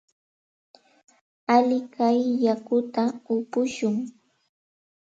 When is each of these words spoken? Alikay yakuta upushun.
Alikay 1.55 2.19
yakuta 2.45 3.03
upushun. 3.35 3.95